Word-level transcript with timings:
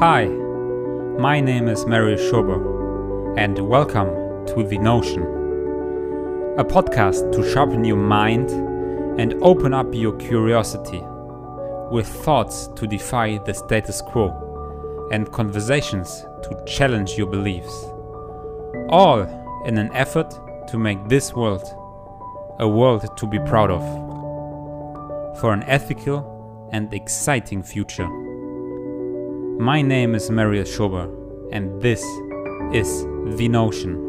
Hi, 0.00 0.26
my 0.26 1.40
name 1.40 1.68
is 1.68 1.86
Marius 1.86 2.20
Schober, 2.30 3.34
and 3.38 3.58
welcome 3.58 4.44
to 4.44 4.62
The 4.62 4.76
Notion, 4.76 5.22
a 6.58 6.64
podcast 6.64 7.32
to 7.32 7.50
sharpen 7.50 7.82
your 7.82 7.96
mind 7.96 8.50
and 9.18 9.32
open 9.42 9.72
up 9.72 9.86
your 9.94 10.14
curiosity 10.18 11.02
with 11.90 12.06
thoughts 12.06 12.68
to 12.76 12.86
defy 12.86 13.38
the 13.38 13.54
status 13.54 14.02
quo 14.02 15.08
and 15.12 15.32
conversations 15.32 16.26
to 16.42 16.62
challenge 16.66 17.16
your 17.16 17.28
beliefs, 17.28 17.86
all 18.90 19.22
in 19.64 19.78
an 19.78 19.90
effort 19.94 20.30
to 20.68 20.76
make 20.76 21.08
this 21.08 21.32
world 21.32 21.64
a 22.58 22.68
world 22.68 23.16
to 23.16 23.26
be 23.26 23.38
proud 23.38 23.70
of 23.70 23.80
for 25.40 25.54
an 25.54 25.62
ethical 25.62 26.68
and 26.72 26.92
exciting 26.92 27.62
future. 27.62 28.25
My 29.58 29.80
name 29.80 30.14
is 30.14 30.30
Marius 30.30 30.76
Schober, 30.76 31.08
and 31.50 31.80
this 31.80 32.02
is 32.74 33.04
The 33.38 33.48
Notion. 33.48 34.05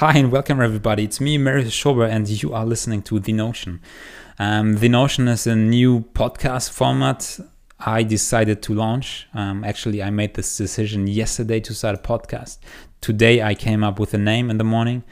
Hi 0.00 0.14
and 0.14 0.32
welcome 0.32 0.62
everybody. 0.62 1.04
It's 1.04 1.20
me, 1.20 1.36
Marius 1.36 1.74
Schober, 1.74 2.08
and 2.08 2.26
you 2.26 2.54
are 2.54 2.64
listening 2.64 3.02
to 3.02 3.20
The 3.20 3.34
Notion. 3.34 3.82
Um, 4.38 4.76
the 4.78 4.88
Notion 4.88 5.28
is 5.28 5.46
a 5.46 5.54
new 5.54 6.00
podcast 6.14 6.70
format 6.70 7.38
I 7.78 8.02
decided 8.04 8.62
to 8.62 8.72
launch. 8.72 9.28
Um, 9.34 9.62
actually, 9.62 10.02
I 10.02 10.08
made 10.08 10.32
this 10.32 10.56
decision 10.56 11.06
yesterday 11.06 11.60
to 11.60 11.74
start 11.74 11.96
a 11.96 11.98
podcast. 11.98 12.60
Today, 13.02 13.42
I 13.42 13.54
came 13.54 13.84
up 13.84 14.00
with 14.00 14.14
a 14.14 14.18
name 14.18 14.48
in 14.48 14.56
the 14.56 14.64
morning. 14.64 15.04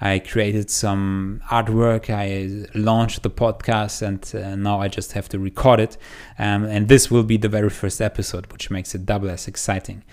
I 0.00 0.20
created 0.20 0.70
some 0.70 1.42
artwork. 1.50 2.08
I 2.08 2.68
launched 2.78 3.24
the 3.24 3.30
podcast, 3.30 4.00
and 4.00 4.32
uh, 4.32 4.54
now 4.54 4.80
I 4.80 4.86
just 4.86 5.10
have 5.14 5.28
to 5.30 5.40
record 5.40 5.80
it. 5.80 5.96
Um, 6.38 6.66
and 6.66 6.86
this 6.86 7.10
will 7.10 7.24
be 7.24 7.36
the 7.36 7.48
very 7.48 7.70
first 7.70 8.00
episode, 8.00 8.52
which 8.52 8.70
makes 8.70 8.94
it 8.94 9.06
double 9.06 9.28
as 9.28 9.48
exciting. 9.48 10.04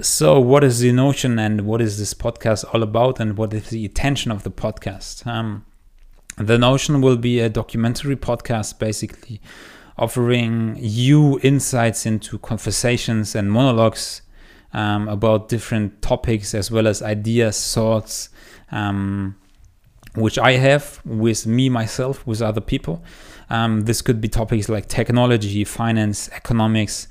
So, 0.00 0.38
what 0.38 0.62
is 0.62 0.78
the 0.78 0.92
notion 0.92 1.40
and 1.40 1.62
what 1.62 1.80
is 1.80 1.98
this 1.98 2.14
podcast 2.14 2.64
all 2.72 2.84
about, 2.84 3.18
and 3.18 3.36
what 3.36 3.52
is 3.52 3.70
the 3.70 3.84
intention 3.84 4.30
of 4.30 4.44
the 4.44 4.50
podcast? 4.50 5.26
Um, 5.26 5.66
the 6.36 6.56
notion 6.56 7.00
will 7.00 7.16
be 7.16 7.40
a 7.40 7.48
documentary 7.48 8.14
podcast, 8.14 8.78
basically 8.78 9.40
offering 9.96 10.76
you 10.78 11.40
insights 11.42 12.06
into 12.06 12.38
conversations 12.38 13.34
and 13.34 13.50
monologues 13.50 14.22
um, 14.72 15.08
about 15.08 15.48
different 15.48 16.00
topics 16.00 16.54
as 16.54 16.70
well 16.70 16.86
as 16.86 17.02
ideas, 17.02 17.74
thoughts, 17.74 18.28
um, 18.70 19.34
which 20.14 20.38
I 20.38 20.52
have 20.52 21.00
with 21.04 21.44
me, 21.44 21.68
myself, 21.68 22.24
with 22.24 22.40
other 22.40 22.60
people. 22.60 23.02
Um, 23.50 23.80
this 23.80 24.00
could 24.00 24.20
be 24.20 24.28
topics 24.28 24.68
like 24.68 24.86
technology, 24.86 25.64
finance, 25.64 26.28
economics 26.28 27.08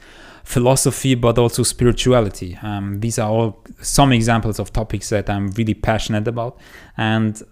philosophy, 0.47 1.13
but 1.13 1.37
also 1.37 1.61
spirituality. 1.61 2.57
Um, 2.61 3.01
these 3.01 3.19
are 3.19 3.29
all 3.29 3.61
some 3.81 4.13
examples 4.13 4.59
of 4.59 4.71
topics 4.71 5.09
that 5.09 5.29
I'm 5.29 5.49
really 5.51 5.73
passionate 5.73 6.25
about. 6.25 6.57
And 6.95 7.43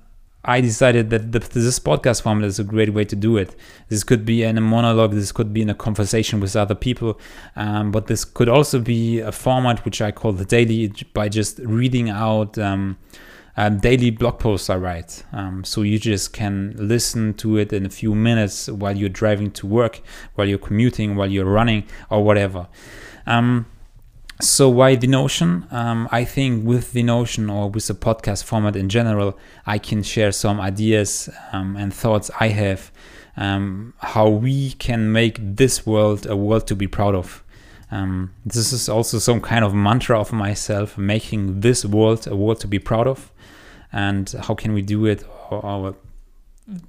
I 0.45 0.61
decided 0.61 1.09
that 1.09 1.33
the, 1.33 1.39
this 1.39 1.77
podcast 1.77 2.21
format 2.21 2.45
is 2.45 2.57
a 2.57 2.63
great 2.63 2.93
way 2.93 3.03
to 3.03 3.15
do 3.17 3.35
it. 3.35 3.53
This 3.89 4.05
could 4.05 4.23
be 4.25 4.43
in 4.43 4.57
a 4.57 4.61
monologue, 4.61 5.11
this 5.11 5.33
could 5.33 5.51
be 5.51 5.61
in 5.61 5.69
a 5.69 5.75
conversation 5.75 6.39
with 6.39 6.55
other 6.55 6.73
people, 6.73 7.19
um, 7.57 7.91
but 7.91 8.07
this 8.07 8.23
could 8.23 8.47
also 8.47 8.79
be 8.79 9.19
a 9.19 9.33
format 9.33 9.83
which 9.83 10.01
I 10.01 10.11
call 10.11 10.31
the 10.31 10.45
daily 10.45 10.93
by 11.13 11.27
just 11.27 11.59
reading 11.59 12.09
out. 12.09 12.57
Um, 12.57 12.97
um, 13.57 13.79
daily 13.79 14.09
blog 14.11 14.39
posts 14.39 14.69
I 14.69 14.77
write. 14.77 15.23
Um, 15.31 15.63
so 15.63 15.81
you 15.81 15.97
just 15.99 16.33
can 16.33 16.75
listen 16.77 17.33
to 17.35 17.57
it 17.57 17.71
in 17.71 17.85
a 17.85 17.89
few 17.89 18.13
minutes 18.15 18.67
while 18.67 18.95
you're 18.95 19.09
driving 19.09 19.51
to 19.51 19.67
work, 19.67 20.01
while 20.35 20.47
you're 20.47 20.57
commuting, 20.57 21.15
while 21.15 21.31
you're 21.31 21.45
running, 21.45 21.85
or 22.09 22.23
whatever. 22.23 22.67
Um, 23.25 23.65
so 24.41 24.67
why 24.67 24.95
the 24.95 25.07
Notion? 25.07 25.65
Um, 25.71 26.09
I 26.11 26.25
think 26.25 26.65
with 26.65 26.91
the 26.91 27.03
Notion 27.03 27.49
or 27.49 27.69
with 27.69 27.87
the 27.87 27.93
podcast 27.93 28.43
format 28.43 28.75
in 28.75 28.89
general, 28.89 29.37
I 29.65 29.77
can 29.77 30.03
share 30.03 30.33
some 30.33 30.59
ideas 30.59 31.29
um, 31.53 31.77
and 31.77 31.93
thoughts 31.93 32.29
I 32.39 32.49
have. 32.49 32.91
Um, 33.37 33.93
how 33.99 34.29
we 34.29 34.71
can 34.73 35.11
make 35.11 35.37
this 35.41 35.85
world 35.85 36.25
a 36.25 36.37
world 36.37 36.67
to 36.67 36.75
be 36.75 36.87
proud 36.87 37.15
of. 37.15 37.43
Um, 37.91 38.33
this 38.45 38.73
is 38.73 38.89
also 38.89 39.19
some 39.19 39.41
kind 39.41 39.63
of 39.63 39.73
mantra 39.73 40.19
of 40.19 40.33
myself, 40.33 40.97
making 40.97 41.61
this 41.61 41.85
world 41.85 42.27
a 42.27 42.35
world 42.35 42.59
to 42.61 42.67
be 42.67 42.79
proud 42.79 43.07
of. 43.07 43.31
And 43.93 44.29
how 44.43 44.55
can 44.55 44.73
we 44.73 44.81
do 44.81 45.05
it? 45.05 45.23
Or, 45.49 45.95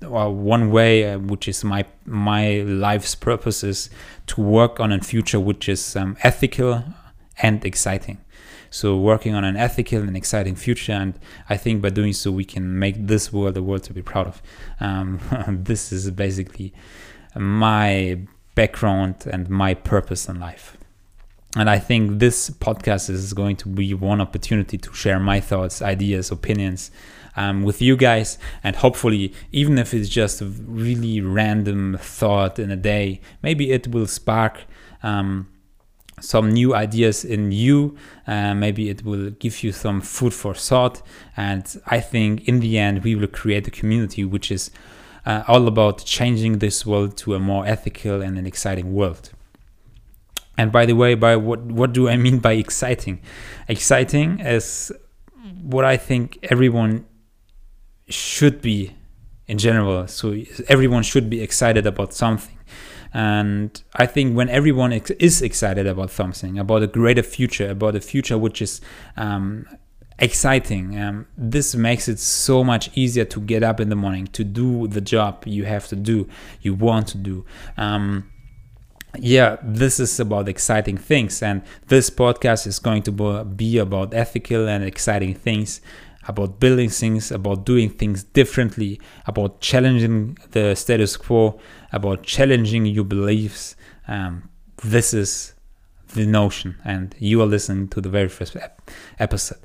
or, 0.07 0.33
one 0.33 0.71
way 0.71 1.13
uh, 1.13 1.19
which 1.19 1.47
is 1.49 1.63
my 1.63 1.85
my 2.07 2.61
life's 2.63 3.15
purpose 3.15 3.63
is 3.63 3.91
to 4.27 4.41
work 4.41 4.81
on 4.81 4.91
a 4.91 5.01
future 5.01 5.39
which 5.39 5.69
is 5.69 5.95
um, 5.97 6.17
ethical 6.23 6.83
and 7.43 7.63
exciting. 7.65 8.19
So 8.71 8.97
working 8.97 9.35
on 9.35 9.45
an 9.45 9.57
ethical 9.57 10.01
and 10.01 10.17
exciting 10.17 10.57
future 10.57 10.93
and 10.93 11.19
i 11.49 11.57
think 11.57 11.83
by 11.83 11.91
doing 11.91 12.13
so 12.13 12.33
we 12.33 12.45
can 12.45 12.79
make 12.79 13.07
this 13.07 13.33
world 13.33 13.57
a 13.57 13.63
world 13.63 13.83
to 13.85 13.93
be 13.93 14.01
proud 14.01 14.27
of. 14.29 14.43
Um, 14.81 15.21
this 15.65 15.93
is 15.93 16.11
basically 16.11 16.73
my 17.35 18.19
background 18.55 19.27
and 19.31 19.51
my 19.51 19.75
purpose 19.75 20.27
in 20.27 20.41
life 20.41 20.79
and 21.57 21.71
I 21.71 21.79
think 21.79 22.19
this 22.19 22.51
podcast 22.51 23.09
is 23.09 23.33
going 23.33 23.57
to 23.57 23.69
be 23.69 23.95
one 23.95 24.21
opportunity 24.21 24.77
to 24.77 24.93
share 24.93 25.19
my 25.19 25.41
thoughts, 25.41 25.81
ideas, 25.81 26.31
opinions 26.31 26.91
um, 27.35 27.63
with 27.63 27.81
you 27.81 27.97
guys. 27.97 28.37
And 28.63 28.77
hopefully, 28.77 29.33
even 29.53 29.79
if 29.79 29.95
it's 29.95 30.11
just 30.11 30.43
a 30.43 30.45
really 30.45 31.23
random 31.23 31.97
thought 31.99 32.59
in 32.59 32.71
a 32.71 32.77
day, 32.77 33.23
maybe 33.43 33.73
it 33.73 33.89
will 33.89 34.07
spark 34.07 34.65
um, 35.03 35.49
some 36.21 36.51
new 36.51 36.75
ideas 36.75 37.25
in 37.25 37.53
you. 37.53 37.97
Uh, 38.27 38.55
maybe 38.55 38.91
it 38.91 39.03
will 39.03 39.31
give 39.31 39.63
you 39.63 39.73
some 39.73 40.03
food 40.03 40.35
for 40.35 40.55
thought. 40.55 41.01
And 41.39 41.65
I 41.87 42.01
think 42.01 42.47
in 42.47 42.61
the 42.61 42.79
end, 42.79 43.03
we 43.03 43.15
will 43.15 43.29
create 43.29 43.67
a 43.67 43.71
community 43.71 44.27
which 44.27 44.51
is 44.51 44.71
uh, 45.25 45.43
all 45.49 45.67
about 45.67 46.05
changing 46.05 46.59
this 46.59 46.85
world 46.85 47.17
to 47.17 47.35
a 47.35 47.39
more 47.39 47.67
ethical 47.67 48.21
and 48.21 48.37
an 48.37 48.47
exciting 48.47 48.93
world. 48.93 49.31
And 50.59 50.73
by 50.73 50.87
the 50.87 50.95
way, 50.95 51.15
by 51.15 51.37
what 51.37 51.61
what 51.63 51.93
do 51.93 52.09
I 52.09 52.17
mean 52.27 52.39
by 52.39 52.53
exciting? 52.53 53.21
Exciting 53.69 54.41
is 54.41 54.93
what 55.63 55.85
I 55.85 55.97
think 55.97 56.39
everyone 56.45 57.05
should 58.09 58.61
be 58.61 58.95
in 59.47 59.59
general. 59.59 60.07
So 60.09 60.37
everyone 60.69 61.03
should 61.03 61.31
be 61.31 61.41
excited 61.43 61.87
about 61.87 62.13
something. 62.13 62.59
And 63.13 63.83
I 63.95 64.07
think 64.07 64.37
when 64.37 64.49
everyone 64.49 64.93
ex- 64.93 65.11
is 65.13 65.41
excited 65.41 65.87
about 65.87 66.11
something, 66.11 66.59
about 66.59 66.83
a 66.83 66.87
greater 66.87 67.23
future, 67.23 67.71
about 67.71 67.95
a 67.95 68.01
future 68.01 68.37
which 68.37 68.61
is 68.61 68.81
um, 69.17 69.67
exciting, 70.19 70.99
um, 70.99 71.27
this 71.37 71.75
makes 71.75 72.09
it 72.09 72.19
so 72.19 72.63
much 72.63 72.91
easier 72.95 73.25
to 73.25 73.41
get 73.41 73.63
up 73.63 73.81
in 73.81 73.89
the 73.89 73.97
morning, 73.97 74.27
to 74.29 74.45
do 74.45 74.87
the 74.89 75.01
job 75.01 75.45
you 75.47 75.65
have 75.65 75.89
to 75.89 75.97
do, 75.97 76.29
you 76.61 76.75
want 76.75 77.09
to 77.09 77.19
do. 77.19 77.45
Um, 77.77 78.31
yeah, 79.19 79.57
this 79.63 80.01
is 80.01 80.19
about 80.21 80.49
exciting 80.49 80.97
things, 80.97 81.43
and 81.43 81.63
this 81.89 82.11
podcast 82.11 82.67
is 82.67 82.79
going 82.79 83.03
to 83.03 83.45
be 83.45 83.79
about 83.79 84.15
ethical 84.15 84.69
and 84.69 84.85
exciting 84.85 85.35
things, 85.35 85.81
about 86.29 86.61
building 86.61 86.89
things, 86.89 87.31
about 87.31 87.65
doing 87.65 87.91
things 87.91 88.25
differently, 88.25 89.01
about 89.27 89.61
challenging 89.61 90.39
the 90.51 90.75
status 90.75 91.17
quo, 91.17 91.59
about 91.93 92.23
challenging 92.23 92.87
your 92.87 93.05
beliefs. 93.05 93.77
Um, 94.09 94.49
this 94.83 95.15
is 95.15 95.55
the 96.15 96.27
notion, 96.27 96.77
and 96.85 97.15
you 97.19 97.43
are 97.43 97.47
listening 97.47 97.89
to 97.89 98.01
the 98.01 98.09
very 98.09 98.29
first 98.29 98.57
ep- 98.57 98.91
episode. 99.19 99.59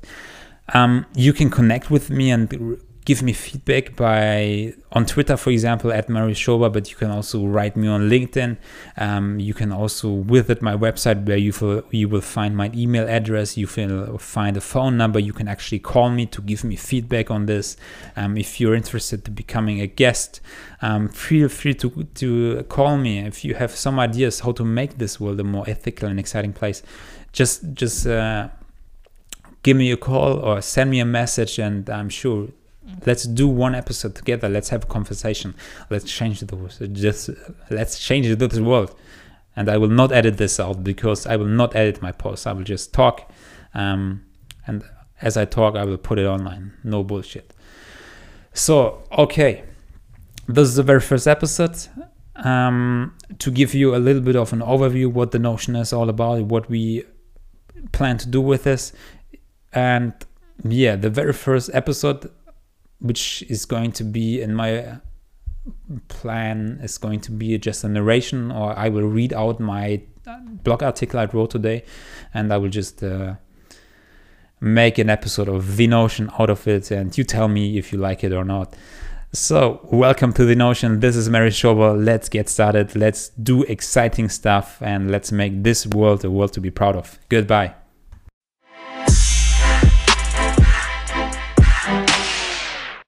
Um, 0.74 1.06
you 1.14 1.32
can 1.32 1.50
connect 1.50 1.90
with 1.90 2.10
me 2.10 2.30
and 2.30 2.80
give 3.04 3.22
me 3.22 3.32
feedback 3.32 3.96
by 3.96 4.74
on 4.92 5.06
Twitter, 5.06 5.36
for 5.36 5.50
example, 5.50 5.92
at 5.92 6.08
Marius 6.08 6.38
Schober, 6.38 6.72
but 6.72 6.90
you 6.90 6.96
can 6.96 7.10
also 7.10 7.44
write 7.46 7.76
me 7.76 7.88
on 7.88 8.08
LinkedIn. 8.08 8.58
Um, 8.96 9.40
you 9.40 9.54
can 9.54 9.72
also 9.72 10.22
visit 10.22 10.62
my 10.62 10.76
website 10.76 11.26
where 11.26 11.36
you 11.36 11.52
will, 11.60 11.82
you 11.90 12.08
will 12.08 12.20
find 12.20 12.56
my 12.56 12.70
email 12.74 13.08
address. 13.08 13.56
You 13.56 13.68
will 13.76 14.18
find 14.18 14.56
a 14.56 14.60
phone 14.60 14.96
number. 14.96 15.18
You 15.18 15.32
can 15.32 15.48
actually 15.48 15.80
call 15.80 16.10
me 16.10 16.26
to 16.26 16.40
give 16.42 16.62
me 16.62 16.76
feedback 16.76 17.30
on 17.30 17.46
this. 17.46 17.76
Um, 18.16 18.36
if 18.36 18.60
you're 18.60 18.74
interested 18.74 19.26
in 19.26 19.34
becoming 19.34 19.80
a 19.80 19.86
guest, 19.86 20.40
um, 20.80 21.08
feel 21.08 21.48
free 21.48 21.74
to, 21.74 22.04
to 22.14 22.62
call 22.64 22.98
me. 22.98 23.18
If 23.18 23.44
you 23.44 23.54
have 23.54 23.72
some 23.72 23.98
ideas 23.98 24.40
how 24.40 24.52
to 24.52 24.64
make 24.64 24.98
this 24.98 25.18
world 25.18 25.40
a 25.40 25.44
more 25.44 25.64
ethical 25.66 26.08
and 26.08 26.20
exciting 26.20 26.52
place, 26.52 26.82
just 27.32 27.72
just 27.72 28.06
uh, 28.06 28.48
give 29.62 29.76
me 29.76 29.90
a 29.90 29.96
call 29.96 30.38
or 30.38 30.60
send 30.60 30.90
me 30.90 31.00
a 31.00 31.04
message, 31.04 31.58
and 31.58 31.88
I'm 31.88 32.10
sure 32.10 32.48
let's 33.06 33.24
do 33.24 33.48
one 33.48 33.74
episode 33.74 34.14
together. 34.14 34.48
Let's 34.48 34.68
have 34.70 34.84
a 34.84 34.86
conversation. 34.86 35.54
Let's 35.90 36.04
change 36.04 36.40
the 36.40 36.56
world. 36.56 36.76
Just 36.92 37.30
let's 37.70 37.98
change 37.98 38.34
this 38.36 38.58
world. 38.58 38.94
And 39.54 39.68
i 39.68 39.76
will 39.76 39.88
not 39.88 40.12
edit 40.12 40.38
this 40.38 40.58
out 40.58 40.82
because 40.82 41.26
i 41.26 41.36
will 41.36 41.44
not 41.44 41.76
edit 41.76 42.00
my 42.00 42.10
posts 42.10 42.46
i 42.46 42.52
will 42.52 42.64
just 42.64 42.92
talk. 42.92 43.30
Um, 43.74 44.24
and 44.66 44.82
as 45.20 45.36
i 45.36 45.44
talk 45.44 45.76
i 45.76 45.84
will 45.84 45.98
put 45.98 46.18
it 46.18 46.26
online. 46.26 46.72
No 46.84 47.02
bullshit. 47.04 47.52
So 48.52 49.02
okay. 49.16 49.64
This 50.48 50.68
is 50.68 50.76
the 50.76 50.82
very 50.82 51.00
first 51.00 51.28
episode. 51.28 51.76
Um, 52.34 53.16
to 53.38 53.50
give 53.50 53.74
you 53.74 53.94
a 53.94 53.98
little 53.98 54.22
bit 54.22 54.34
of 54.36 54.52
an 54.52 54.60
overview 54.60 55.12
what 55.12 55.30
the 55.30 55.38
notion 55.38 55.76
is 55.76 55.92
all 55.92 56.08
about 56.08 56.42
what 56.46 56.68
we 56.68 57.04
plan 57.92 58.18
to 58.18 58.28
do 58.28 58.40
with 58.40 58.64
this. 58.64 58.92
And 59.72 60.12
yeah 60.64 60.96
the 60.96 61.10
very 61.10 61.32
first 61.32 61.70
episode 61.72 62.30
which 63.02 63.42
is 63.48 63.64
going 63.64 63.92
to 63.92 64.04
be 64.04 64.40
in 64.40 64.54
my 64.54 64.98
plan 66.08 66.80
is 66.82 66.98
going 66.98 67.20
to 67.20 67.30
be 67.30 67.56
just 67.58 67.84
a 67.84 67.88
narration 67.88 68.50
or 68.50 68.76
i 68.76 68.88
will 68.88 69.06
read 69.06 69.32
out 69.32 69.60
my 69.60 70.00
blog 70.64 70.82
article 70.82 71.20
i 71.20 71.24
wrote 71.26 71.50
today 71.50 71.84
and 72.34 72.52
i 72.52 72.56
will 72.56 72.68
just 72.68 73.02
uh, 73.02 73.34
make 74.62 74.96
an 74.98 75.10
episode 75.10 75.48
of 75.48 75.76
the 75.76 75.88
notion 75.88 76.30
out 76.38 76.48
of 76.48 76.68
it 76.68 76.92
and 76.92 77.18
you 77.18 77.24
tell 77.24 77.48
me 77.48 77.76
if 77.76 77.92
you 77.92 77.98
like 77.98 78.22
it 78.22 78.32
or 78.32 78.44
not. 78.44 78.76
So 79.32 79.80
welcome 79.90 80.32
to 80.34 80.44
the 80.44 80.54
notion 80.54 81.00
this 81.00 81.16
is 81.16 81.28
Marius 81.28 81.60
Schober 81.60 81.96
let's 81.96 82.28
get 82.28 82.48
started. 82.48 82.94
Let's 82.94 83.30
do 83.30 83.64
exciting 83.64 84.28
stuff 84.28 84.80
and 84.80 85.10
let's 85.10 85.32
make 85.32 85.64
this 85.64 85.84
world 85.84 86.24
a 86.24 86.30
world 86.30 86.52
to 86.52 86.60
be 86.60 86.70
proud 86.70 86.94
of. 86.94 87.18
Goodbye 87.28 87.74